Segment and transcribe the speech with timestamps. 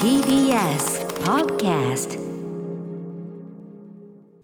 [0.00, 2.18] TBS Podcast.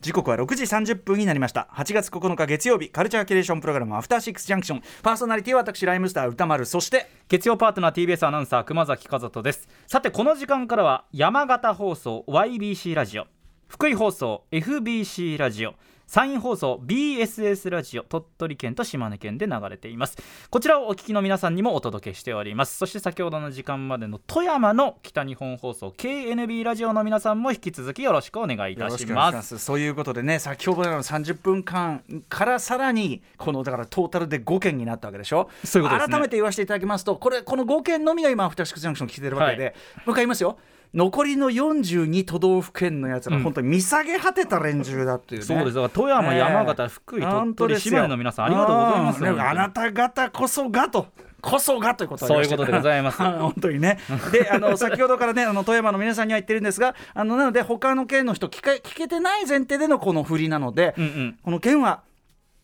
[0.03, 1.71] 時刻は6時30分になりました。
[1.72, 4.82] 8月9日月曜日カルチャーキュレーションプログラムアフターシックスジャンクション。
[5.03, 9.66] パーソナリティは私ライムスター歌丸そして月曜パートナー TBS アナウンサー熊崎和人です。
[9.87, 13.27] さてこの時間からは山形放送 YBC ラジオ。
[13.67, 15.75] 福井放送 FBC ラジオ
[16.07, 20.16] 山陰放送 BSS ラジオ鳥取県と島根県で流れています。
[20.51, 22.77] こちらをお聞きの皆さんにもお届けしております。
[22.77, 29.59] そして先ほどの時間までの富山の北日本放送 KNB ラジオの皆さんも引き続きよろしくお願いいたします。
[29.59, 35.50] そういうことでね先ほどの30分間からさらにこのだからトータルで5件になったわけでしょ？
[35.64, 36.12] そういうことですね。
[36.12, 39.73] 改めて言わせていただきますとこれこの5件のみが今アフターシックスジャンクション来てるわけで、はい。
[39.73, 40.56] もう一回言いますよ？
[40.95, 43.42] 残りの42都道府県のやつら、うん。
[43.42, 45.46] 本当に見下げ果てた連中だっていうね。
[45.46, 45.74] そうです。
[45.74, 46.38] だから富山、ねえ。
[46.38, 51.06] 山形福井鳥取島根の皆さんありがとうございますあなた方こそがと
[51.41, 53.22] こそがということをそういうことでございます。
[53.22, 53.98] は い本当にね。
[54.32, 61.39] であの先ほどからねあの富山の皆さんには言ってるんですがあのなので他の県の人聞か聞けてない前提でのこの振りなので、うんうん。
[61.42, 62.02] この県は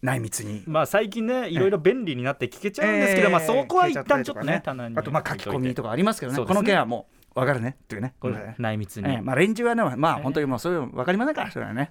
[0.02, 0.64] 内密に。
[0.66, 6.38] まあ最近ねいろいろ便利になって聞けちゃうんですけど、まあそこは一旦ちょっとね棚にあとまあ書き込みとかありますけどね。
[6.38, 6.44] ね。
[6.44, 8.14] この件はもう分かるねっていうね。
[8.20, 9.20] これ内密に、ええ。
[9.20, 11.91] まあ連中はねまあ本当にもうそういうの分かりませんからそれはね。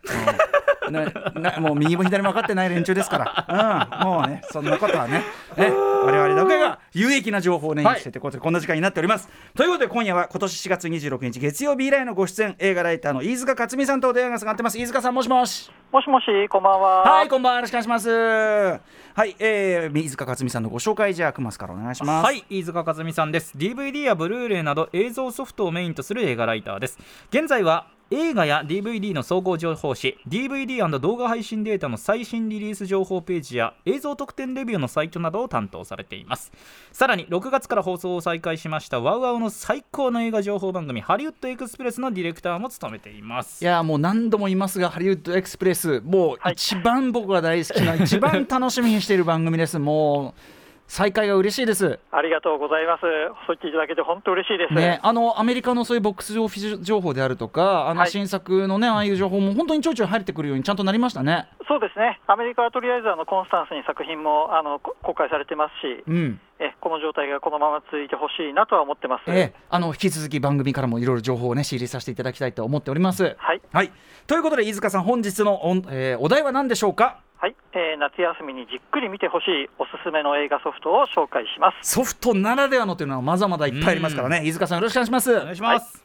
[0.88, 1.06] うんな
[1.52, 5.24] なもう右も左も分かってない連中ですから、うん、もうねそんなことはね
[5.58, 5.72] ね
[6.06, 8.00] 我々だけが有益な情報をね、はい。
[8.00, 9.30] しててここんな時間になっております。
[9.56, 14.78] ということで今夜は今年4月26日月曜日以来のご出演映画ライターの飯塚克美さんとお電話がつながってます。
[14.78, 15.72] 飯塚さんもしもし。
[15.92, 17.04] もしもし、こんばんは。
[17.04, 18.09] はいこんばんはよろしくお願いします。
[18.09, 22.26] はい、えー、飯塚克美さんのご紹介じゃあ熊須からお願いします。
[22.26, 23.54] はい飯塚和美さんです。
[23.56, 26.98] DVD やブルーレイなど映像ソフトをメインとする映画ライターです。
[27.30, 36.52] 現在は映画や DVD の総合情報誌 DVD& 動画配信データの最新リリース情報ページや映像特典レビューのサイトなどを担当されています。
[36.92, 43.64] さらに6月から放送を再開しましたワウワウの最高の映画情報番組ハリウッドエクスプレスのディレクターも務めています。
[43.64, 46.53] いやもう何度も言いますがハリウッドエクスプレスもうはい。
[46.53, 49.80] 一番僕が大好きな、一番楽しみにしている番組です。
[49.80, 50.60] もう
[50.91, 53.02] 再開が嬉しいですありがとうございます。
[53.02, 53.12] そう
[53.47, 54.74] 言っていただけて本当嬉しいです。
[54.74, 61.47] ね、あのアメリカのそういうボックスオフィス情報であるとかあのはい新作のね、ああいう情報も本当にちょいちょい入ってくるようにちゃんとなりましたね。
[61.66, 62.19] そうですね。
[62.28, 69.23] アメリカはとりあえずあのコンスタンスに作品もあのこ公開されてますし、うんえこの状態がこのまま続いてほしいなとは思ってます。
[69.28, 73.38] ええ、あの引き続き番組からもいろいろ情報をね仕入れさせていただきたいと思っております。
[73.38, 73.62] はい。
[73.72, 73.94] はい、
[74.28, 77.22] ということで飯塚さん本日のお,、えーお題は何でしょうか？
[77.41, 81.90] はい、えー夏休みにじっくり見てほしいおすすめの映画ソフトを紹介します。
[81.90, 85.31] ソフトならではのというのはまだまだいっぱいありますからね飯塚さんよろしくお願いします。
[85.31, 86.03] お願いします、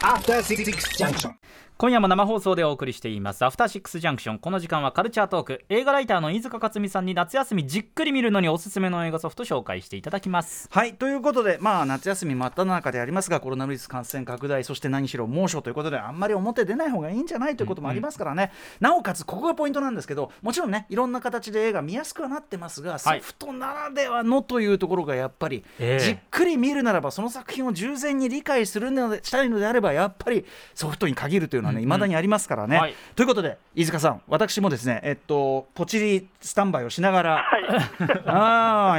[0.00, 0.64] After Six
[0.96, 1.34] Junction.
[1.82, 3.44] 今夜も生放送でお送りしています。
[3.44, 5.64] アフターシックスジャンクションこの時間はカルチャートーク。
[5.68, 10.68] 映画ライターの飯塚克美さんに夏休みじっくり見るのにおすすめの映画ソフト紹介していただきます。
[10.70, 23.20] はいということで、まあ、夏休み真っ只中でありますがコロナウイルス感染拡大そして何しろ猛暑ということであんまり表出ない方がいいんじゃないということもありますからね、なおかつここがポイントなんですけどもちろんねいろんな形で映画見やすくはなってますが、はい。
[23.20, 26.04] ソフトならではのというところがやっぱり、ええ。
[26.04, 30.44] じっくり見るならばその作品を従前に理解するのでしたいのであればやっぱり
[30.76, 32.78] ソフトに限るというのはね、未だにありますからね。
[32.78, 37.44] はいということで飯塚さん私もですねえっとポチリスタンバイをしながら、
[38.26, 38.96] あ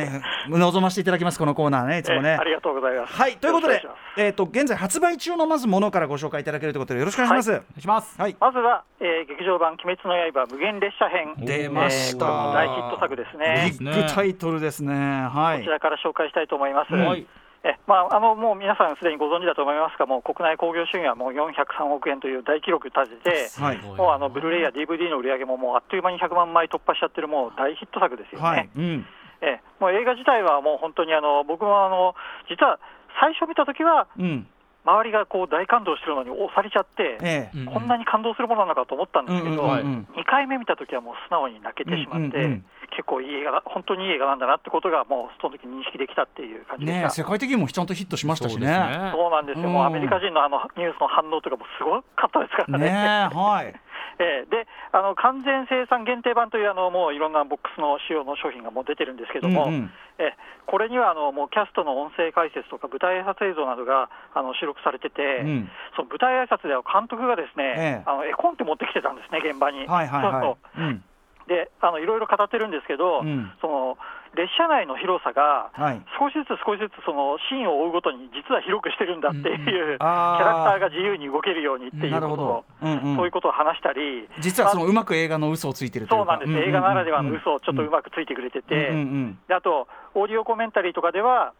[0.49, 2.43] ー望ませていただきますこのコーナーねいつもねえあ。
[2.43, 3.13] りがとうございます。
[3.13, 3.81] はいということで
[4.17, 7.51] えっと現在発売中のまずものからご紹介いただけるということでよろしくお願いします。
[7.51, 13.71] お願いしますはい、まずは、えー劇場版「鬼滅の刃無限列車編」出ました大ヒット作ですね。
[13.79, 14.93] ビッグタイトルですね。
[14.93, 15.69] はいこち。
[15.69, 16.93] らから紹介したいと思います。
[16.93, 17.25] はい
[17.63, 23.77] え まあ、あのもう皆さんすでにご存知だと思いますが、もう国内興行収入はもう403億円という大記録立てて、はい。
[23.77, 28.45] もうあのブルーレイや DVD の売り上げももうあっという間に100万枚突破しちゃってる、もう大ヒット作ですよね。
[28.45, 28.69] はい。
[28.75, 29.07] うん。
[29.41, 32.15] えもう映画自体はもう本当にあの僕もあの
[32.49, 32.79] 実は
[33.19, 34.47] 最初見たときは、うん。
[34.85, 47.01] 周りがこう大感動してるのに押されちゃって、えこんなに感動するものなのかと思ったんですけど、うんうんうん2回目見たときはもう素直に泣けてしまって、うんうんうん結構いい映画だ、本当にいい映画なんだなってことが、もうその時認識できたっていう感じでした。
[47.01, 48.67] ねえ世界的にもちゃんとヒットしましたしね。
[48.67, 52.85] ね そうなんですよ、うんもうアメリカ人のあのニュースの反応とかもすごかったですからね。
[52.85, 53.73] ねえはい。
[54.19, 69.85] ええであの完全生産限定版というあのもういろんなボックスの仕様の商品がもう出てるんですけども、うんうんええこれにはあのもうキャストの音声解説とか舞台挨拶映像などがあの収録されてて、うんその舞台挨拶では監督がですね、ええあの絵コンテ持ってきてたんですね、現場に。
[69.85, 70.57] はいはいそうそうはい。
[70.77, 71.03] うん。
[71.47, 73.51] であのいろいろ語ってるんですけど、うん。
[73.61, 73.97] その
[74.35, 76.01] 列車内の広さが、はい。
[76.17, 80.45] 少しずつ少しずつそのシーンを追うごとに実は広くしてるんだっていう、キャあー。
[80.45, 82.65] ラクターが自由に動けるようにっていうこと。
[82.81, 83.15] うんうん。
[83.15, 89.39] そういうことを話したり、実はそのうまく映画の嘘をついてるそううなんです、映画ならではの嘘をちょっとうまくついてくれてて、うんうん。
[89.47, 91.53] であと、オーディオコメンタリーとかでは、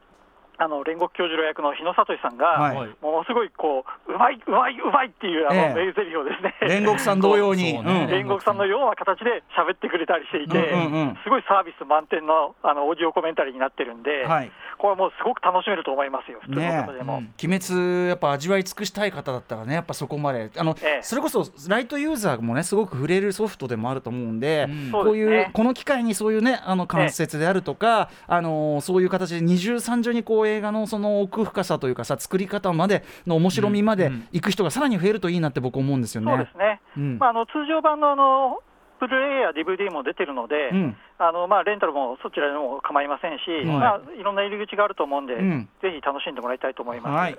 [0.58, 2.76] あの煉獄教授の役の日野聡さんが、はい。
[2.78, 5.74] はいものすごいこううまいうまいうまいっていうあの、ええ。
[5.74, 7.74] 名台詞をですね煉獄さん同様に。
[7.80, 7.80] ね。
[7.80, 7.88] うん。
[8.08, 11.18] 煉獄さんのような形で喋ってくれたりしていて、うんうんうん。
[11.24, 14.52] すごいサービス満点のあのオーディオコメンタリーになってるんで、はい。
[14.78, 17.18] これはもうすごく楽しめると思いますよ、普通のね方でも。
[17.18, 21.02] 鬼滅やっぱ味わい尽くしたい方だったらねやっぱそこまであの、ええ。
[21.02, 24.92] それこそライトユーザーもねすごく触れるソフトでもあると思うんで、うん。
[24.92, 36.32] こういうねこの機会にそういうねあの関節であるとか、あのそういう形で二重三重にこう映画のその奥深さというかさ作り方までの面白みまで行く人がさらに増えるといいなって僕思うんですよね。
[36.32, 37.18] そうですね、うん。
[37.18, 38.60] まあ、あの通常版のあの
[39.00, 40.98] ブルーレイや DVD も出てるので、うん。
[41.20, 43.66] あのまあ、レンタルもそちらでも構いませんし、はい。
[43.66, 45.70] まあ、いろんな入り口があると思うんで、うん。
[45.82, 47.14] ぜひ楽しんでもらいたいと思います。
[47.14, 47.38] はい。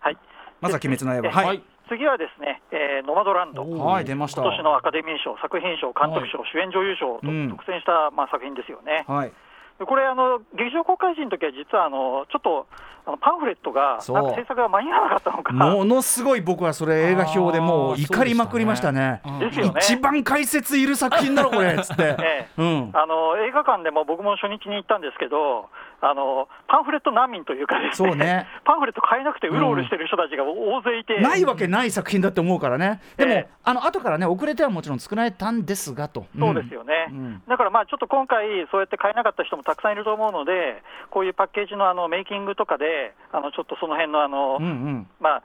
[0.00, 0.18] はい。
[0.60, 1.62] まずは鬼滅の刃えはい、はい。
[1.88, 3.62] 次はですね、えーノマドランド。
[3.62, 4.42] おはい出ました。
[4.42, 7.48] 今年のアカデミー賞、作品賞、監督賞、主演女優賞とうん。
[7.48, 9.04] 独占した、まあ、作品ですよね。
[9.08, 9.28] はい。
[9.30, 9.34] で
[9.78, 12.66] これあの、劇場公開時の時は実はあのちょっと
[13.04, 19.20] あのパンフレットがなんか制作が間に合わなかったのか、ものすごい僕はそれ映画表でもう怒りまくりましたね。
[19.24, 19.32] うん
[19.78, 22.14] 一番解説いる作品だろこれっつって。
[22.22, 22.90] ええうん。
[22.92, 25.68] あの映画館でも僕も初日に行ったんですけど、
[26.02, 33.00] あのパンフレット難民というかですね、そうね パンフレット買えなくてうろうろしてる人たちが大勢いて、ないわけない作品だって思うからね。
[33.16, 36.26] でも、ええあの後からね遅れてはもちろん作られたんですがと。
[36.36, 45.06] そうですよね、うんだからまあちょっと今回、そうやって買えなかった人もたくさんいると思うので、こういうパッケージのあのメイキングとかで、あのちょっとその辺のあの、うんうん。
[45.20, 45.42] まあ、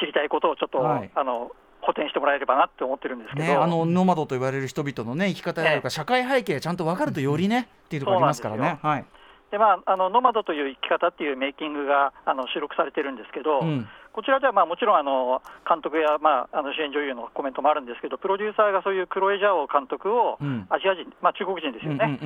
[0.00, 1.52] 知りたいことをちょっと、はいあの
[1.82, 8.56] 補填してもらえればなって思ってるんですけど、ね、あのノマドと言われる人々のね生き方やとか、ええ社会背景ちゃんと分かるとよりね、っていうところありますから。
[8.56, 9.04] ねはい。
[9.50, 13.88] でまあ、あのノマドという生き方っていうメイキングがあの収録されてるんですけど、うん。
[14.12, 20.66] こちらではまあもちろんあの監督や、まあ、あの主演女優のコメントもあるんですけど、プロデューサーがそういうクロエ・ジャオ監督を、うん。
[20.70, 22.18] アジア人、まあ、中国人ですよね、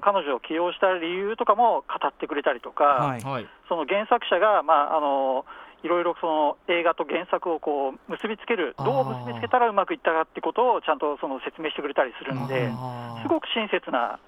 [0.00, 3.20] 彼女を起用した理由とかも語ってくれたりとか、はい。
[3.20, 3.46] はい。
[3.68, 5.44] その原作者が、まあ、あの
[5.82, 12.70] いろいろその映画と原作をこう結びつける、どう結びつけたらうまくいったかってことをちゃんとその説明してくれたりするんで、
[13.22, 14.20] すごく親切な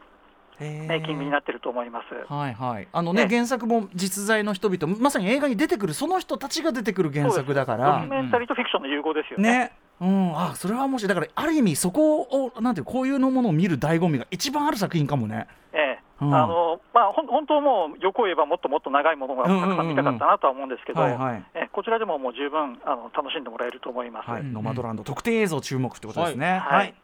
[0.60, 0.86] へー。
[0.86, 2.32] メイキングになってると思います。
[2.32, 3.28] はいはい、あのねええ。
[3.28, 9.50] 原作も実在の人々まさに映画に出てくるその人たちが出てくる原作だかドらキュメンタリーとフィクションの融合ですよね。
[9.50, 9.72] ね。
[10.00, 11.08] うん、あそれは面白い。
[11.08, 15.46] だからある意味そこをなんていうこういうのものを見る醍醐味が一番ある作品かもね。
[15.72, 15.98] ええ。
[16.20, 16.34] うん。
[16.34, 21.44] あのまあ、ほん本当もう欲を言えばもっともっと長いものがたくさん見たかったなとは思うんですけど、はいはい。
[21.54, 24.30] ええこちらでももう十分あの楽しんでもらえると思います。
[24.30, 24.52] はい、うん。
[24.52, 26.58] ノマドランド特定映像注目ってことですね。
[26.58, 26.94] はい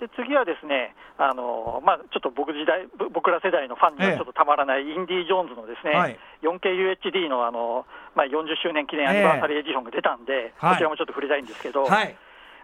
[0.00, 4.16] で次はですね、あのまあ、ちょっと僕時代ぼ僕ら世代のファンにはええ。
[4.16, 6.18] ちょっとたまらないインディ・ジョーンズのですね、はい。
[6.42, 12.16] 4KUHD のあの、まあ、40周年記念アニバーサリーエディションが出たんで、はいこちらもちょっと触れたいんですけど、はい、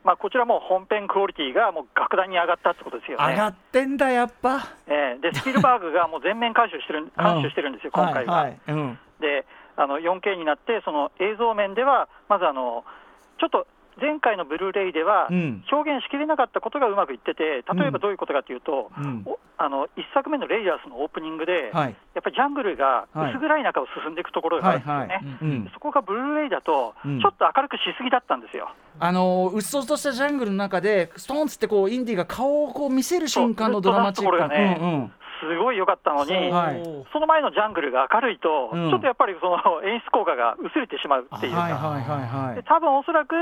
[0.03, 3.25] まあ、こちらも本編クオリティがもう格段に上がったってことですよね。
[3.25, 4.75] 上がってんだやっぱ。
[4.88, 5.19] ええ。
[5.21, 8.35] でスピルバーグがもう全面監修してる監修してるんですよ、今回は。
[8.35, 8.61] はいはい。
[8.69, 8.99] うん。
[9.21, 12.85] であの 4K になって、その映像面では、まずあの
[13.38, 13.67] ちょっと
[14.01, 15.65] 前回のブルーレイではうん。
[15.71, 21.97] 表現しきれなかったことがうまくいってて、例えばどういうことかというと、うあの1作目のレイヤースのオープニングで、はい。
[22.15, 23.31] やっぱりジャングルがはい。
[23.33, 25.01] 薄暗い中を進んでいくところがあるんですよね。
[25.01, 25.25] はいはい。
[25.43, 27.21] うんそこがブルーレイだと、うん。
[27.21, 28.71] ちょっと明るくしすぎだったんですよ。
[28.99, 35.13] あのーうっそうとしたジャングルの中でストーンつってこうインディが顔をこう見せる瞬間のドラマチックねうんうん。
[35.41, 36.83] すごい良かったのに、はい。
[37.13, 38.91] その前のジャングルが明るいと、うん。
[38.91, 42.55] ちょっとやっぱりその演出効果が薄れてしまうっていうか、はいはいはいはい。
[42.57, 43.35] で多分おそらく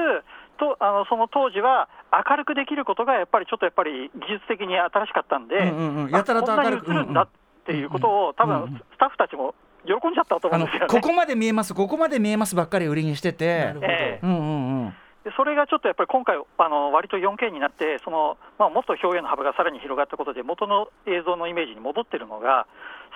[0.58, 6.10] とあのその当時は明るくできることがやっぱりちょっとやっぱり技術的に新しかったんで、うんうんうん。
[6.10, 7.28] やたらとあこんな明るくに映るんだっ
[7.64, 8.70] ていうことを、多うんうん。
[8.72, 9.54] 分スタッフたちも
[9.86, 10.86] 喜んじゃったと思うんですよね。
[10.88, 13.58] ここまで見えますここまで見えますばっかり売りにしてて。
[13.58, 13.86] なるほど。
[13.86, 14.94] ええうんうんうん。
[15.24, 22.66] でそれがちょっとやっぱり今回、あの割と 4K になって、そのまあ、もっと表現の幅がさらに広がったことで、元の映像のイメージに戻ってるのが、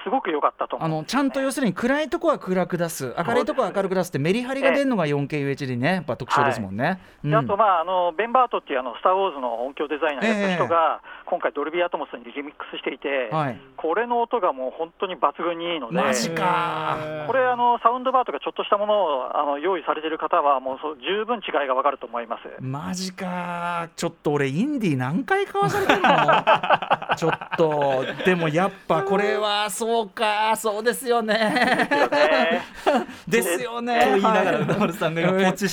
[0.04, 3.14] すごく良かったと思あのちゃんと要するに暗いとこは暗く出す。
[3.16, 5.94] 明るいとこは明るく出すってメリハリが出るのが 4KUHD ね。
[5.94, 7.00] やっぱ特徴ですもんね。
[7.24, 11.00] うんであと、まあ、あのベン・バートっていうあのスター・ウォーズの音響デザイナーやった人が、
[11.32, 13.58] 今回、ドルビー・アトモスにリミックスしていて、はい。
[13.78, 16.98] これの音がもう本当に抜群にいいので、マジか。
[17.26, 22.42] これあの、サウンドバーとかちょっとしたものをあの用意されてる方は、もう十分違いが分かると思います。
[22.60, 23.88] マジか。
[23.96, 26.10] ちょっと俺インディ何回買わされてんの？
[27.16, 28.04] ちょっと。
[28.26, 30.54] でもやっぱこれはそうか。
[30.56, 31.32] そうですよね。
[31.32, 32.62] ね。
[33.26, 34.00] ですよね。
[34.04, 34.62] と言いながらはい。
[34.64, 35.64] 歌丸さんが今こうやって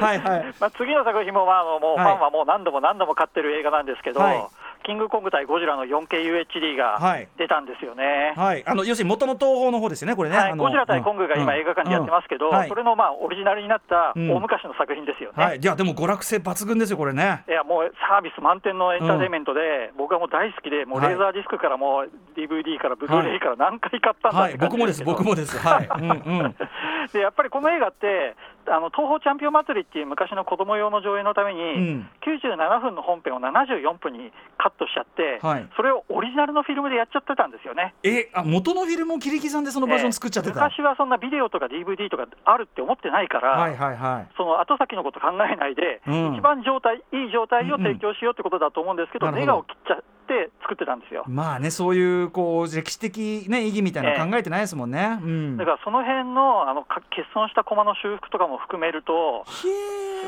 [0.00, 0.54] はいはい。
[0.60, 2.14] まあ、次の作品も、まあ、もうフはい。
[2.14, 4.42] ァンはもう何度も何度も買ってる映画なんですけど、はい。
[4.84, 7.28] キングコング対ゴジラの 4KUHD がはい。
[7.38, 8.34] 出たんですよね。
[8.36, 10.36] はい、あの要するに元の東宝の方ですよね、これね。
[10.36, 12.54] はい、ゴジラ対コングが今、映画館でやってますけど、うん。
[12.54, 12.68] はい。
[12.68, 14.30] それのまあオリジナルになったうん。
[14.30, 15.44] 大昔の作品ですよね。
[15.44, 17.44] はい、いや、でも娯楽性抜群ですよ、これね。
[17.48, 25.56] いやもうサービス満点のエンターテインメントで、僕はもう大好きで、もうレーザーディスクからもう DVD からブルーレイから何回買ったんだはい、って感僕もです、僕もです。
[25.60, 26.56] はい、うんうん。
[27.12, 32.10] でやっぱりこの映画って、あの東宝チャンピオン祭りっていう昔の子供用の上映のために、うん。
[32.22, 37.94] 97分の本編を74分にカットしちゃって、はいそれをオリジナルのフィルムでやっちゃってたんですよね。
[38.02, 40.58] え、あ、元のフィルムを切り刻んで、そのバージョン作っちゃってた？
[40.58, 44.34] えー昔はそんなビデオとか DVD とかあるって思ってないから、はい、はい、はい。
[44.36, 51.24] その後先のこと考えないで、うん一番状態、いい状態を提供しようってことだと思うんですけど、うんどネガを切っちゃって作ってたんですよ。
[51.26, 55.18] まあね、そういう、こう、歴史的ね、意義みたいなの考えてないですもんね。
[55.20, 55.56] うん。
[55.56, 59.66] だからその辺のあのか欠損したコマの修復とかも含めると、す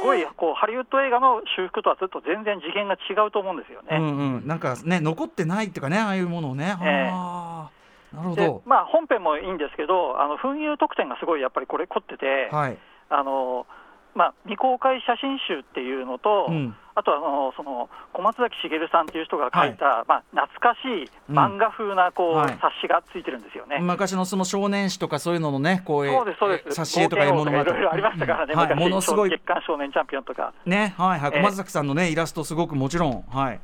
[0.03, 3.97] ごいこうハリウッド映画の修復とはずっと全然次元が違うと思うんですよね。
[3.97, 6.77] うんうん、なんかね、残ってないっていうかね、ああいうものをね。
[6.83, 7.71] ええあ
[8.13, 8.63] あ、なるほでど。
[8.67, 12.79] まあ、本編もいいんですけど、あの紛友特典がすごいやっぱりこれ、凝ってて、はい。
[13.09, 13.67] あの
[14.15, 16.77] まあ、未公開写真集っていうのと、うん。
[16.95, 22.59] あとはあのその小松崎茂さんっていう人が書いた、まあ、懐かしい漫画風なこう、はい。
[22.61, 23.79] 冊子がついてるんですよね。
[23.81, 26.81] 昔のその少年誌とかそういうののね、こうそうです、そうです。
[26.81, 29.31] 挿絵とかいうものがいろいろありましたからね、はい、昔ものすごい。
[29.31, 30.53] 月刊少年チャンピオンとか。
[30.67, 31.41] ね、はいはい、ええ。
[31.41, 33.61] 小松崎さんのね、イラストすごくもちろん、はい。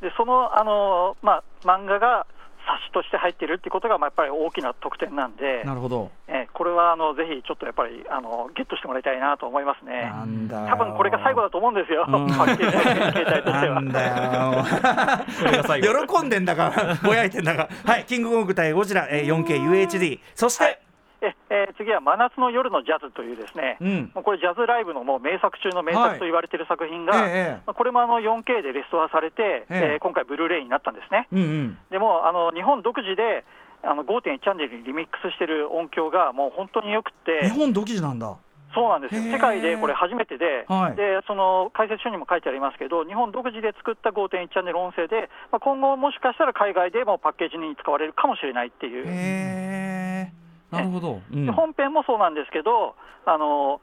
[0.00, 2.26] でそのあの、まあ、漫画が
[2.70, 6.10] 冊子として入ってるってことが、まあ、やっぱり大きな特典なんで、なるほど。
[6.28, 10.10] えーこれはあのぜひちょっとやっぱりあのゲットしてもらいたいなと思いますね。
[10.12, 10.66] なんだよ。
[10.68, 13.74] 多分これが最後だと思うんですよ、 携帯としては。
[13.76, 14.64] なんだよ。
[15.40, 16.70] これが最後喜んでんだか、
[17.02, 17.68] ぼやいてんだか。
[17.86, 20.20] はい、キングコング対ゴジラ、えー 4KUHD。
[20.34, 20.78] そして、はい
[21.22, 24.10] ええー次は真夏の夜のジャズというですね、うん。
[24.14, 26.10] もうこれジャズライブのもう名作中の名はい。
[26.10, 29.92] 作と言われている作品が、ええまあこれもあの 4K でレストアされて、ええ。
[29.94, 31.28] えー今回ブルーレイになったんですね。
[31.32, 31.78] うんうん。
[31.90, 33.44] でもあの日本独自で
[33.82, 38.36] あの5.1チャンネルにリミックスしてる音響がもう本当によくて、日本独自なんだ。
[38.72, 39.22] そうなんですよ。
[39.22, 40.96] 世界でこれ初めてで、はい。
[40.96, 50.30] でその解説書にも書いてありますけど、日本独自で作った5.1チャンネル音声で、まあ、今後、もしかしたら海外でもパッケージに使われるかもしれないっていう。
[50.70, 51.20] なるほど。
[51.32, 52.94] うんで本編もそうなんですけど、
[53.26, 53.80] あの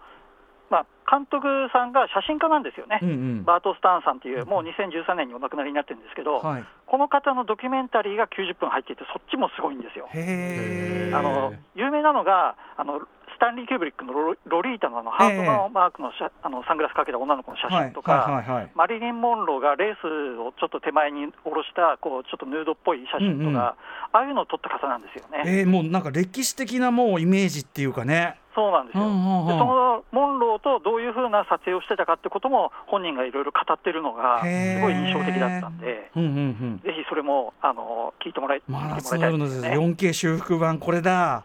[0.70, 3.44] まあ、監督さんが写真家なんですよね、うんうん。
[3.46, 6.65] バート・スターンさんっていう、もう2013年にお亡くなりになってるんですけど、はい。
[6.86, 10.10] この方のドキュメンタリーが90分入っていて、そっちもすごいんですよ。
[10.12, 13.00] あの有名なのがあの、
[13.38, 23.74] スタンリー・キューブリックのロロリータのあのハートのマークの写、あのサングラスかけた女の子の写真とか、マリリン・モンローがレースをちょっと手前に下ろしたこうちょっとヌードっぽい写真とか、うんうん
[24.13, 25.44] ああいうのを撮った方なんですよね。
[25.46, 28.39] えー、もうなんか歴史的なもうイメージっていうかね。
[28.56, 34.46] そうなんですよ、でそのモンローとどういうふうな撮影をしてたかってことも本人がいろいろ語ってるのがす
[34.82, 36.82] ごい印象的だったんで、うんうんうん。
[36.84, 39.77] ぜひそれもあの聞いてもらい,、真聞い夏てもらいたいですね。
[39.77, 41.44] 4K 修復版これだ。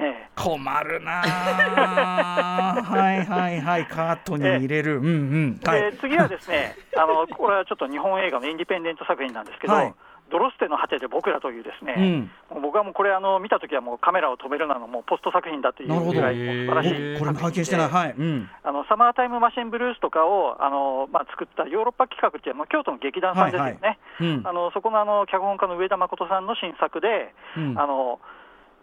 [0.00, 0.30] ええ。
[0.34, 2.82] 困るなあ。
[2.82, 5.60] はいはいはいカートに入れる、うんうん。
[5.64, 5.80] はい。
[5.82, 9.94] で次はですね あの、これはちょっと日本映画のインディペンデント作品なんですけど、はい。
[10.30, 12.62] ドロステの果てで僕らというですね、うん。
[12.62, 17.88] 僕はもうこれあの、見たときはもうカメラを止めるなのもうポスト作品だというなるほどぐらい素晴らしいおこれ拝見してない。
[17.88, 18.14] はい。
[18.16, 18.50] うん。
[18.62, 23.98] あのサマータイムマシンブルースとかをあの、まあ、作ったヨーロッパ企画っていう、まあ、京都の劇団さんですよね、はいはい。
[24.20, 24.46] うん。
[24.46, 27.78] あのそこのあの脚本家の上田誠さんの新作で、うん。
[27.78, 28.20] あの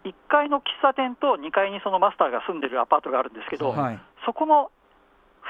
[0.04, 4.00] 1階の喫茶店と2階にそのマスターが住んでるアパートがあるんですけど、はい。
[4.24, 4.70] そこの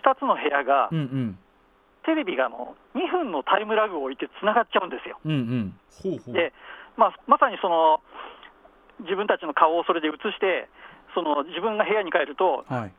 [0.02, 1.38] 2つの部屋が、うんうん。
[2.04, 5.18] テレビがあの2分のタイムラグを置いてつながっちゃうんですよ。
[5.24, 5.78] うんうん。
[6.02, 6.34] ほうほう。
[6.34, 6.52] で、
[6.96, 8.00] まあ、まさにその
[9.00, 10.68] 自分たちの顔をそれで映して、
[11.14, 12.92] その自分が部屋に帰ると、はい。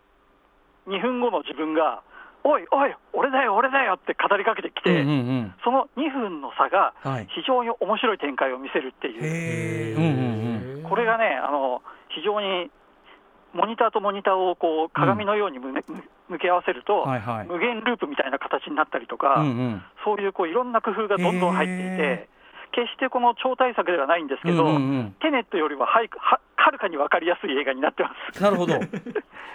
[0.87, 2.01] 2分後の自分が、
[2.43, 5.13] おいおい、俺だよ、俺だよって語りかけてきて、うんうんう
[5.49, 5.53] ん。
[5.63, 7.27] その2分の差がはい。
[7.35, 10.38] 非常に面白い展開を見せるっていう、へえうんうんうん
[10.89, 12.71] これがね、あの非常に
[13.53, 15.73] モニターとモニターをこう鏡のように向
[16.39, 17.47] け合わせると、はいはい。
[17.47, 19.81] 無限ループみたいな形になったりとか、うんうん。
[20.05, 22.29] そういうこういろんな工夫がどんどん入っていへて、
[22.71, 24.77] 決してこの超大作ではないんですけど、うんうんう
[25.09, 25.15] ん。
[25.21, 28.41] テネットよりははるははるかに分かりやすい映画になってます。
[28.43, 28.75] なるほど。
[28.77, 28.83] うん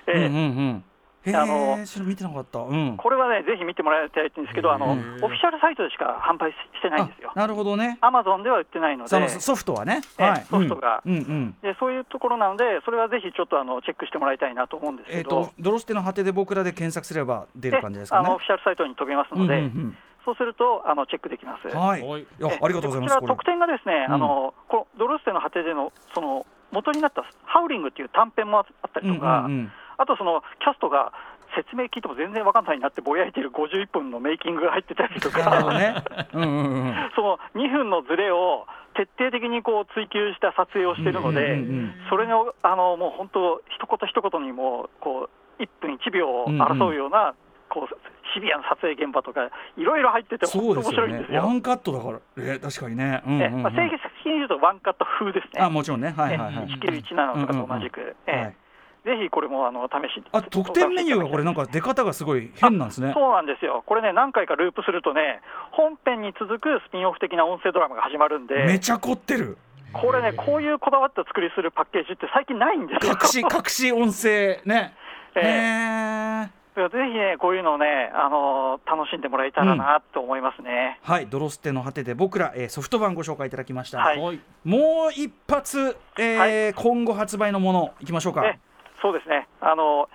[0.06, 0.38] ええうんうん。
[0.38, 0.93] へ
[1.32, 2.58] あのえそれ見てなかった。
[2.58, 2.96] うん。
[2.96, 7.32] これはね、ぜひ見てもらいたいんですけど、あのオへフィシャルサイトでしか販売ししてないんですよ。
[7.34, 7.38] あ。
[7.38, 7.98] なるほどね。
[8.00, 10.00] アマゾンでは売ってないので、ソフトはね。
[10.18, 10.44] ええはい。
[10.44, 11.02] ソフトが。
[11.06, 18.26] うんうんでそういうところなので、それはぜひちょっとあのチェックしてもらいたいなと思うんですえっけど、とドロステの果てで僕らで検索すれば出でる感じですかね。
[18.26, 21.68] あのオフィシャルサイトに飛びますので、うんうんそうするとあのチェックできます。
[21.68, 22.02] うんはい。
[22.02, 22.22] はい。
[22.22, 24.14] いやえありがとうございますでこちら、特典がですね、うん。
[24.14, 31.12] あのこのドロステの果てでのその元になったハウリングっていう短編もあったりとか、うんうんうんあとそのキャストが
[31.54, 35.94] 説明聞いても全然わかんないなってぼやいてる 51分のメイキングが入ってたりとか、ね。
[36.32, 47.34] うんうんうんその2分のズレを徹底的にこう追求した撮影をしてるので、うんうんうんそれのあのもう本当、一言一言にもこう1分1秒を争うような、
[47.68, 47.96] こう
[48.34, 51.42] シビアな撮影現場とか、いろいろ入ってて、本当面そうですよ白いんですよ。
[51.42, 52.20] ねワンカットだから。
[52.36, 53.22] え確かにね。
[53.26, 53.88] うんうんうんえまあ、正
[54.22, 55.62] 式に言うとワンカット風ですね。
[55.62, 56.14] あもちろんね。
[56.16, 58.36] はいはいはいね1917とかと同じく、ええ。
[58.36, 58.56] はい
[59.04, 60.24] ぜひこれもあの試しに。
[60.32, 63.12] あ特典メニューがこれなんか出方がすごい変なんですね。
[63.14, 65.40] そうなんですよ、これね、何回かループするとね、
[65.72, 69.58] 本編に続くスピンオフ的な音声ドラマが始まるんで、めちゃ凝ってる。
[69.92, 73.12] これね、こういうこだわった作りするパッケージって最近ないんですよ。
[73.12, 74.94] 隠し 隠し音声ね。
[75.36, 80.98] えぜひね、こういうのをね、あのー楽しんでもらえたらなと思いますね。
[81.02, 84.20] はい、ドロステの果てで僕ら、えーソフトバンご紹介いただきました、はい。
[84.20, 88.42] はいもう一発、えー今後発売のものいきましょうか。
[88.42, 88.58] ね
[89.04, 90.08] そうですね、あの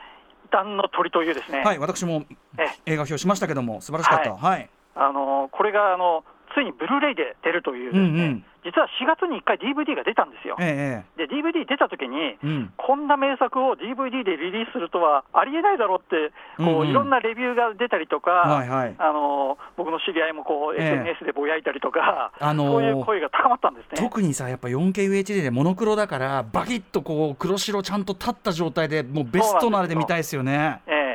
[0.46, 2.26] 異端の鳥というですね、はい私も
[2.58, 4.34] え映画表しましたけども素晴らしかった。
[4.34, 8.46] はい、あのーこれがあのついにブルーレイで出るというですね、うんうん。
[8.64, 10.58] 実は4月に1回 DVD が出たんですよ。
[10.60, 12.74] ええで DVD 出た時に、ええうん。
[12.78, 16.90] こんな名作を DVD でリリースするとはありえないだろうって、こううんうん。
[16.90, 18.96] いろんなレビューが出たりとか、はいはい。
[18.98, 20.86] あの僕の知り合いもこう、ええ。
[20.86, 24.02] SNS でぼやいたりとか、あのーそういう声が高まったんですね。
[24.02, 30.82] 特にさやっぱ 4KUHD でモノクロだからバキッとこう黒白ちゃんと立った状態でもうベストのあれで見たいですよね。
[30.88, 31.10] ええ。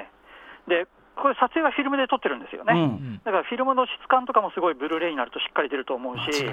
[0.66, 3.20] でこれ、撮影はフィルムで撮ってるんですよね、うん。
[3.24, 6.44] だからフィルムの質感とかもすごいブルーレイになるとしっかり出ると思うし、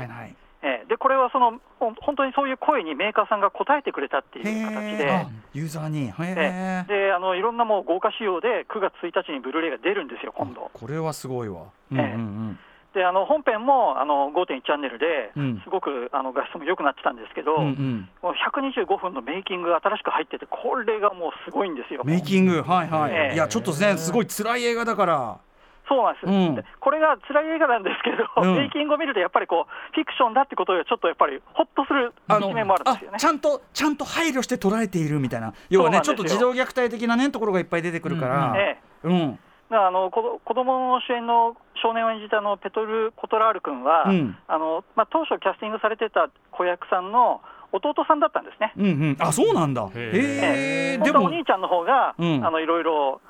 [0.63, 0.85] ええ。
[0.87, 5.25] でこれはその本当にそういう声にメーカーさんが応えてくれたっていう形で。
[5.53, 6.07] ユーザーに。
[6.07, 6.35] へえ。
[6.37, 7.07] ええ。
[7.07, 10.69] であのいろんなもう豪華仕様で9月1日にブルーレイが出るんですよ、今度。
[10.73, 11.63] これはすごいわ。
[11.91, 12.59] うんうんうん
[12.93, 15.61] であの本編もあの5.1チャンネルでうん。
[15.63, 18.09] すごくあの画質も良くなってたんですけど、うんうん。
[18.21, 22.03] もう125分のメイキングが新しく入ってて、これがもうすごいんですよ。
[22.03, 23.35] メイキングはいはい、ええ。
[23.35, 25.37] いやちょっとねすごい辛い映画だから。
[25.91, 26.55] そうなんです、うん。
[26.55, 28.55] でこれが辛い映画なんですけど、うん。
[28.55, 33.15] メイキングを見ると、やっぱりこう、フィクションだってことで、ちょっとやっぱり、ほっとする一面もあるんですよね。
[33.17, 33.19] あ。
[33.19, 35.53] ちゃんとちゃんと配慮して捉えているみたいな。
[35.69, 39.19] 要はねちょっと児童虐待的なねところがいっぱい出てくるから、ええうん。
[39.31, 44.37] だからあの子供の主演の少年を演じたあのペトル・コトラール君は、うん。
[44.47, 48.73] あのまあ、当初、キャスティングされてた子役さんの弟さんだったんですね。
[48.77, 49.17] うんうん。
[49.19, 49.87] あそうなんだ。
[49.95, 50.97] へへえ。
[50.97, 51.13] でも。
[51.13, 52.45] 本当はお兄ちゃんの方が、うん。
[52.45, 53.21] あのいろいろ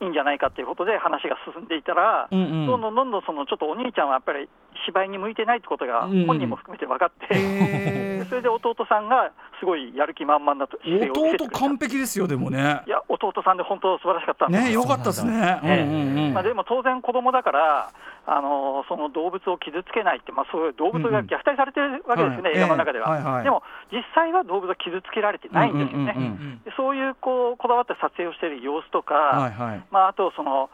[0.00, 2.66] いいんじゃないかっていうことで話が進んでいたら、うんうん。
[2.66, 4.48] どんどんどんどんそのちょっとお兄ちゃんはやっぱり
[4.86, 6.20] 芝居に向いてないってことがうん。
[6.20, 12.82] うん本人も含めて分かって、へで それで弟さんがすごいやる気満々なと弟完璧ですよでもね。
[12.86, 14.68] いや弟さんで本当素晴らしかったんですよ。
[14.68, 16.34] ねよかったですねええうんうんうん。
[16.34, 17.88] まあ、でも当然、子供だから、
[18.26, 23.16] あのその動物を傷つけないって、まあ、そういう動物が虐待されてるわけですよね、はい映画の中では。
[23.16, 23.44] ええはいはい。
[23.44, 26.14] でも、実際は動物は傷つけられてないんですよね。
[26.16, 29.84] うんうんうんでそういうこうこだわった撮影をしている様子とか、はいはい。
[29.90, 30.68] まあ、あとその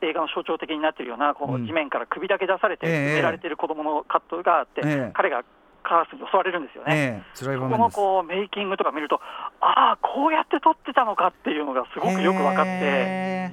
[0.00, 1.66] 映画の象徴的になっているような、こううん。
[1.66, 5.12] 地面から首だけ出されて、ええ埋められている子供のカットがあって、ええ。
[5.14, 5.42] 彼が
[5.82, 6.94] カラスに襲われるんですよね。
[6.94, 7.98] ええ辛い場こ面です。
[7.98, 9.20] のこうメイキングとか見ると、
[9.60, 12.70] ああ、こうやって撮ってたのかっていうのがすごくよく分かって。
[12.70, 13.52] へ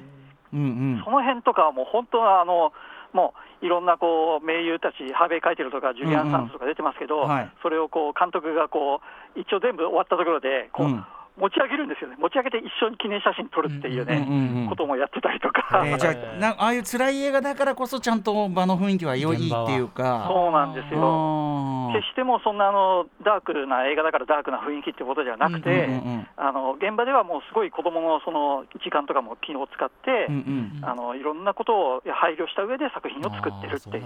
[0.52, 0.64] うんう
[1.00, 1.02] ん。
[1.04, 2.72] その辺とかはもう本当はあの
[3.12, 7.50] もういろんなこう名優たち、ハーベイ・カイテルとかジュリアン・サンズとか出てますけど、うんうんはい。
[7.62, 9.00] それをこう監督がこ
[9.36, 11.04] う一応全部終わったところでこう、うん
[11.38, 20.24] 持ち上げるんですよね、持ち上げて一緒に記念写真撮るっていうね、うんうんうんこともやってたりとか、えーじゃあ なああいう辛い映画だからこそちゃんと場の雰囲気は良いっていうか。
[20.28, 21.90] そうなんですよ。
[21.92, 30.38] 決してもうそんなあのダークな映画だからダークな雰囲気ってことではなくて、うんうんうんあの現場ではもうすごい子どものその時間とかも機能を使って、うんう
[30.80, 30.84] ん。
[30.84, 34.04] あのいろんなことを配慮した上で作品を作ってるっていう。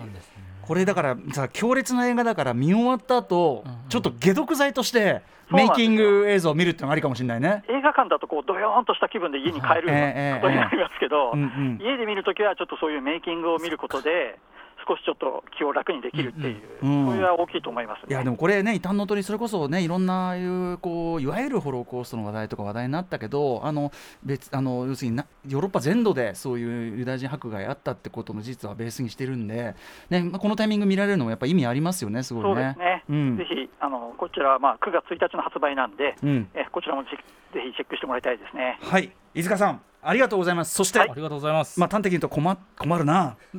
[0.62, 3.88] これだからさ強烈な映画だから見終わった後、うんうん。
[3.88, 7.62] ちょっと解毒剤としてメイキング映像を見るっていうのがありかもしれないね。
[7.68, 11.32] 映画館だとこうどよーんとした気分で家に帰ることになりますけど、
[11.80, 14.38] 家で見るときはちょっとそういうメイキングを見ることで、
[14.86, 18.06] 少しちょっと気を楽にできるっていう、うんそれは大きいと思います、ね。
[18.10, 23.90] いやでもこれね異端の鳥それこそねいろんなああいうこういわゆるホロコーストの話題とか話題になったけどあの
[24.24, 29.74] 別あの要するになヨーロッパ全土でそういうユダヤ人迫害あったってことの事実はベースにしてるんで、
[30.10, 32.48] ねまあ、このタイミング見られるのもやっぱ意味ありますよねすごいね。
[32.50, 33.36] そうですね、うん。
[33.36, 36.48] ぜひあのこちらはまあ9月1日の発売なんで、うん。
[36.54, 37.10] えこちらもぜ
[37.52, 38.78] ぜひチェックしてもらいたいですね。
[38.82, 39.10] はい。
[39.34, 40.74] 飯塚さんありがとうございます。
[40.74, 43.36] そして、ありがとうございます、まあ端的に言うと困困るな。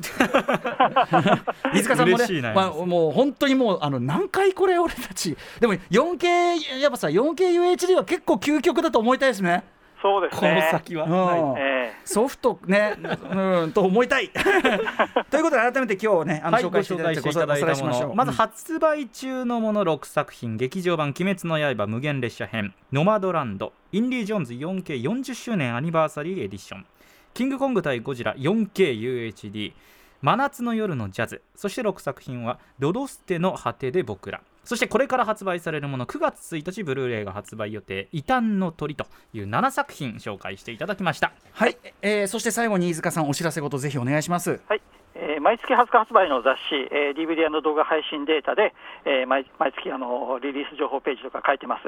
[1.74, 5.36] 飯塚さんもね嬉しいなまあ、もう本当にもうあの何回これ俺たち。
[5.60, 9.64] でも 4K やっぱさ 4KUHD は結構究極だと思いたいですね。
[10.00, 10.68] そうですこのね。
[10.70, 12.96] 先はうんえソフトね、
[13.30, 14.30] うん、と思いたい。
[15.30, 18.08] ということで改めて今日ね、あのはい、紹介していただいてごご紹介していただいたもおさらいしましょう。
[18.10, 26.86] のまず発売中のもの6作品劇場版「鬼滅の刃無限列車編」「ノマドランド」「インディ・ジョーンズ 4K40 周年アニバーサリーエディション」
[27.34, 29.72] キングコング対ゴジラ 4KUHD
[30.20, 41.32] 真夏の夜のジャズそして6作品はロドステの果てで僕らそしてこれから発売されるもの9月1日ブルーレイが発売予定異端の鳥という7作品紹介していただきました。
[41.52, 44.60] はい、えーそして最後に飯塚さんお知らせごとぜひお願いします。
[44.68, 44.82] はい、
[45.18, 51.84] えー毎月20日発売の雑誌、えー DVD& 動画配信データで、えー毎毎月あのリリース情報ページとか書いてます。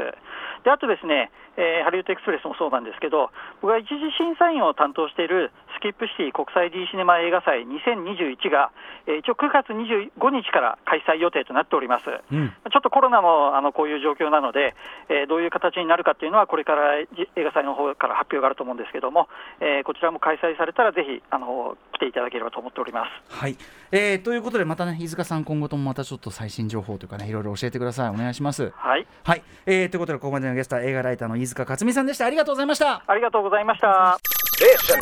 [0.65, 3.31] であとですね、えーハリウッドエクスプレスもそうなんですけど、
[3.63, 8.71] 僕が一次審査員を担当しているスキップシティ国際 D シネマ映画祭2021が、
[9.07, 12.05] えー一応9月25日から開催予定となっております。
[12.33, 14.75] うんちょっとコロナもあのこういう状況なので、
[15.09, 19.29] えーどういう形になるかっていうのは、これからじ映画祭の方から発表があると思うんですけども、
[19.61, 23.20] えーこちらも開催されたら、ぜひあの来ていただければと思っております。
[23.29, 23.57] はい、
[23.93, 34.19] えーということでまたね飯塚さん今後ともまたちょっと最新情報というかねいろいろ教えてくださいお願いしますはい、はい、えーということでここまでのゲストは映画ライターの飯塚克美さんでしたありがとうございましたありがとうございました。
[34.61, 35.01] Station.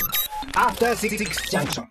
[0.55, 1.85] After Six Junction.